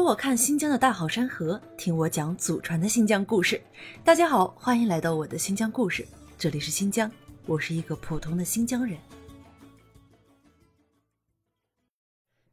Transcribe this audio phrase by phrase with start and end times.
[0.00, 3.60] 给我看新疆的大好山河，听我讲祖传的新疆故事。
[4.02, 7.12] 大家好，欢迎来到我的新疆故事，这里是新疆，
[7.44, 8.96] 我是一个普通的新疆人。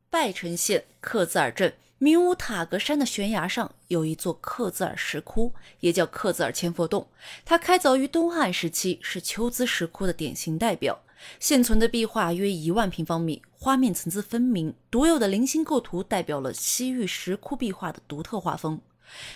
[0.10, 7.08] 拜城县克孜尔镇明乌塔格山的悬崖上有一座克孜尔石窟，也叫克孜尔千佛洞。
[7.46, 11.00] 它开凿于东汉时期，是秋兹石窟的典型代表。
[11.40, 18.82] 现存的壁画约一万平方米，画面层次分明，独有的零星构图代表了西域石窟壁画的独特画风。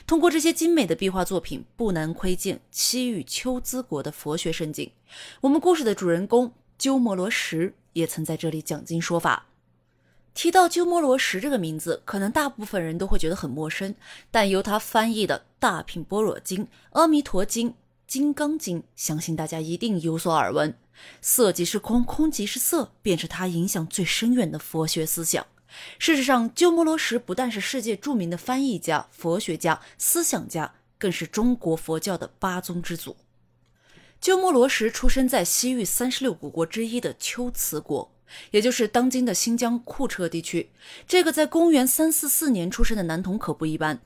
[0.06, 4.92] 通过这些精美的壁画作品，不难窥见西域秋兹国的佛学盛景。
[5.40, 9.48] 我们故事的主人公鸠摩罗什也曾在这里讲经说法。
[10.34, 13.96] 提到鸠摩罗什这个名字，可能大部分人都会觉得很陌生，
[14.30, 17.70] 但由他翻译的《大品般若经》《阿弥陀经》
[18.12, 20.78] 《金刚经》，相信大家一定有所耳闻。
[21.22, 25.48] 色即是空，空即是色，便是他影响最深远的佛学思想。
[25.98, 33.16] 事实上，鸠摩罗什不但是世界著名的翻译家、佛学家、思想家，更是中国佛教的八宗之祖。
[34.20, 38.14] 鸠摩罗什出生在西域三十六古国之一的龟兹国，
[38.52, 40.70] 也就是当今的新疆库车地区。
[41.08, 44.02] 这个在公元三四四年出生的男童可不一般。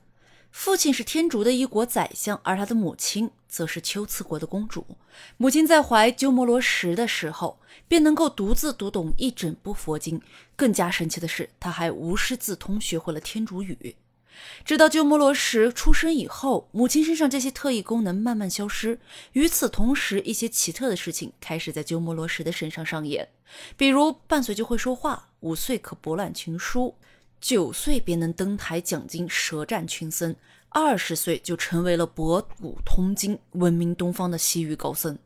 [0.56, 4.86] 父亲是天竺的一国宰相，而他的母亲则是龟兹国的公主。
[5.36, 10.18] 母亲在怀鸠摩罗什的时候，便能够独自读懂一整部佛经。
[10.56, 13.96] 更加神奇的是，他还无师自通学会了天竺语。
[14.64, 18.98] 直到鸠摩罗什出生以后，母亲身上这些特异功能慢慢消失。
[19.32, 23.28] 与此同时，一些奇特的事情开始在鸠摩罗什的身上上演，
[23.76, 26.96] 比如半岁就会说话，五岁可博览群书。
[27.46, 30.34] 九岁便能登台讲经，舌战群僧；
[30.70, 35.16] 二十岁就成为了博古通今、闻名东方的西域高僧。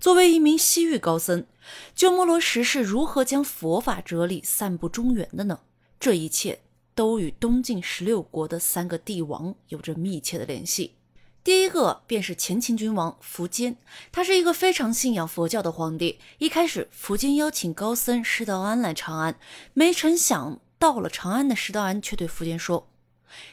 [0.00, 1.46] 作为一名西域高僧，
[1.94, 5.60] 鸠摩罗什是如何将佛法哲理散布中原的呢？
[6.00, 6.58] 这一切
[6.96, 10.96] 都与东晋十六国的三个帝王有着密切的联系。
[11.44, 13.76] 第一个便是前秦君王苻坚，
[14.10, 16.18] 他是一个非常信仰佛教的皇帝。
[16.38, 19.38] 一开始，苻坚邀请高僧释道安来长安，
[19.74, 20.58] 没成想。
[20.82, 22.88] 到了长安的石道安却对苻坚说：“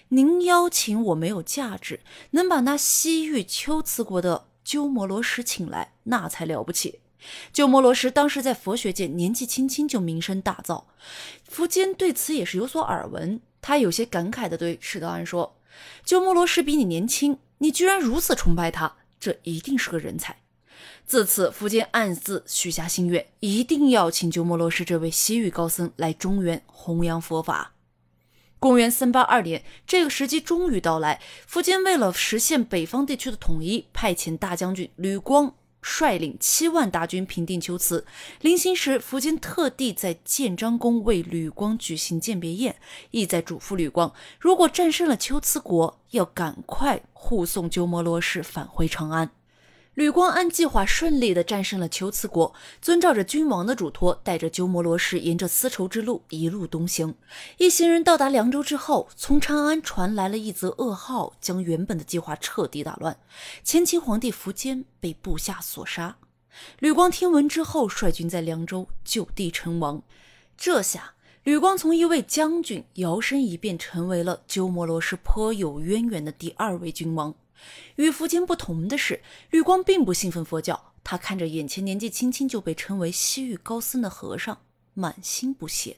[0.10, 2.00] 您邀请我没有价值，
[2.32, 7.02] 能把那西域龟兹国的鸠摩罗什请来，那才了不起。”
[7.54, 10.86] 鸠摩罗什当时在佛学界年纪轻轻就名声大噪，
[11.48, 15.56] 苻坚对此也是有所耳闻，他有些感慨地对石道安说
[16.04, 20.36] ：“鸠摩罗什比你年轻，你居然如此崇拜他，这一定是个人才。”
[21.06, 27.74] 自此，苻坚暗自许下心愿，一定要请鸠摩罗什这位西域高僧来中原弘扬佛法。
[28.60, 31.22] 公元三八二年，这个时机终于到来。
[31.50, 38.06] 苻坚为了实现北方地区的统一，派遣大将军吕光率领七万大军平定龟兹。
[38.42, 42.76] 临行时，苻坚特地在建章宫为吕光举行鉴别宴，
[43.12, 49.32] 意在嘱咐吕光，如果战胜了龟兹国，要赶快护送鸠摩罗什返回长安。
[50.00, 57.14] 吕光按计划顺利地战胜了龟兹国，遵照着君王的嘱托，带着鸠摩罗什沿着丝绸之路一路东行。
[57.58, 63.20] 一行人到达凉州之后，从长安传来了一则噩耗，将原本的计划彻底打乱。
[63.62, 66.16] 前秦皇帝苻坚被部下所杀。
[66.80, 70.02] 吕光听闻之后，率军在凉州就地称王。
[70.56, 77.36] 这下，吕光从一位将军摇身一变，成为了鸠摩罗什颇有渊源的第二位君王。
[77.96, 80.94] 与苻坚不同的是，绿光并不信奉佛教。
[81.04, 84.62] 他看着眼前年纪轻轻就被称为西域高僧的和尚，
[84.94, 85.98] 满心不屑。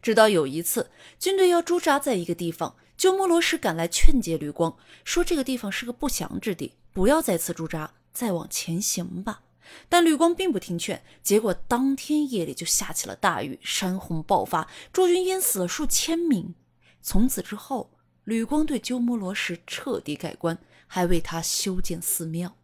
[0.00, 9.42] 直到有一次，军队要驻扎在一个地方，鸠摩罗什赶来劝解绿光，说这个地方是个不祥之地，不要在此驻扎，再往前行吧。
[9.88, 16.54] 但绿光并不听劝，结果当天夜里就下起了大雨，山洪爆发，驻军淹死了数千名。
[17.02, 17.90] 从此之后。
[18.26, 22.56] 吕光对鸠摩罗什彻底改观，还为他修建寺庙。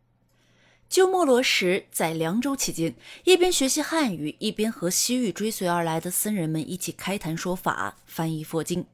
[0.88, 8.84] 鸠摩罗什在凉州期间，一边学习汉语，一边和西域追随而来的僧人们一起开坛说法、翻译佛经。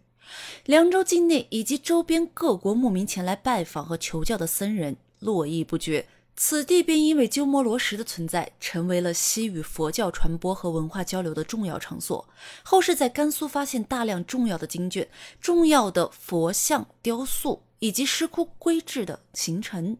[0.66, 6.06] 凉州境内以及周边各国慕名前来拜访和求教的僧人络绎不绝。
[6.40, 12.28] 此地便因为鸠摩罗什的存在，成为了西域佛教传播和文化交流的重要场所。
[12.62, 15.08] 后世在甘肃发现大量重要的经卷、
[15.40, 19.96] 重要的佛像雕塑以及石窟规制的形成，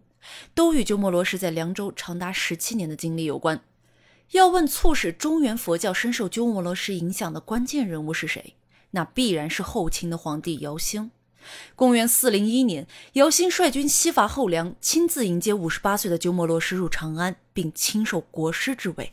[0.54, 3.60] 都与鸠摩罗什在凉州长达十七年的经历有关。
[4.30, 8.54] 要问促使中原佛教深受鸠摩罗什影响的关键人物是谁，
[8.92, 11.10] 那必然是后秦的皇帝姚兴。
[11.74, 19.12] 公元四零一年，姚兴率军西伐后梁，亲自迎接五十八岁的鸠摩罗什入长安，并亲授国师之位。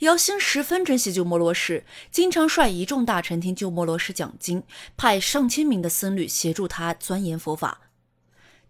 [0.00, 4.62] 姚兴十分珍惜鸠摩罗什，经常率一众大臣听鸠摩罗什讲经，
[4.96, 7.80] 派上千名的僧侣协助他钻研佛法。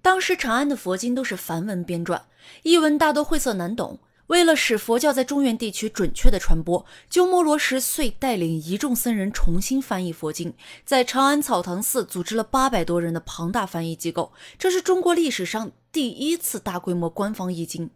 [0.01, 2.23] 当时长安的佛经都是梵文编撰，
[2.63, 3.99] 译文大多晦涩难懂。
[4.29, 10.55] 为了使佛教在中原地区准确的传播，鸠摩罗什遂带领一众僧人重新翻译佛经，
[10.85, 17.91] 在长安草堂寺组织了八百多人的庞大翻译机构，这是中国历史上第一次大规模官方译经。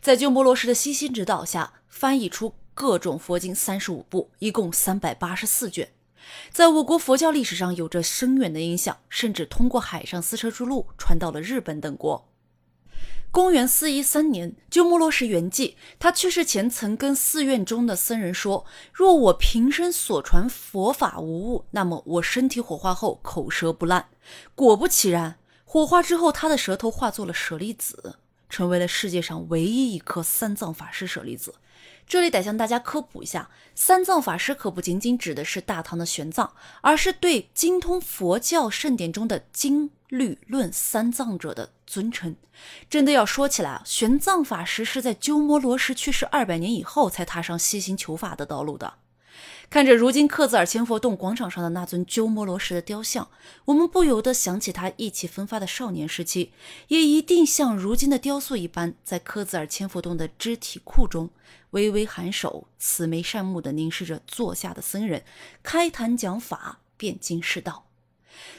[0.00, 2.54] 在鸠摩罗什的悉心指导下，翻译出。
[2.76, 5.92] 各种佛经三十五部，一共三百八十四卷，
[6.50, 12.26] 在我国佛教历史上有着深远的影响，甚至通过海上丝绸之路传到了日本等国。
[13.34, 18.64] 公元四一三年，鸠摩罗什圆寂，他去世前曾跟寺院中的僧人说
[18.94, 24.06] ：“若我平生所传佛法无误，那么我身体火化后口舌不烂。”
[24.54, 31.54] 果不其然，火化之后，他的舌头化作了舍利子，成为了世界上唯一一颗三藏法师舍利子。
[32.06, 36.50] 这里得向大家科普一下，三藏法师可不仅仅指的是大唐的玄奘，
[36.82, 42.36] 而是对精通佛教圣典中的经律论三藏者的尊称。
[42.90, 48.94] 真的要说起来啊，玄奘法师是在鸠摩罗什去世二百年以后才踏上西行求法的道路的。
[49.70, 53.28] 看着如今克孜尔千佛洞广场上的那尊鸠摩罗什的雕像，
[53.64, 56.52] 我们不由得想起他意气风发的少年时期，
[56.88, 61.30] 也一定像如今的雕塑一般，在克孜尔千佛洞的肢体库中。
[61.70, 65.24] 微微颔首，慈眉善目地凝视着坐下的僧人，
[65.64, 67.86] 开坛讲法，辩经释道。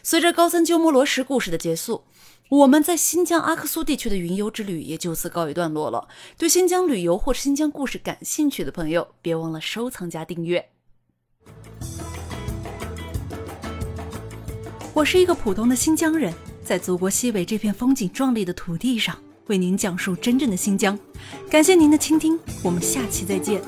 [0.03, 2.03] 随着高僧鸠摩罗什故事的结束，
[2.49, 6.09] 我们在新疆阿克苏地区的云游之旅也就此告一段落了。
[6.37, 10.74] 对新疆旅游或新疆故事感兴趣的朋友，别忘了收藏加订阅。
[14.95, 16.33] 我是一个普通的新疆人，
[16.63, 19.13] 在祖国西北这片风景壮丽的土地上。
[19.47, 20.97] 为您讲述真正的新疆，
[21.49, 23.61] 感谢您的倾听，我们下期再见。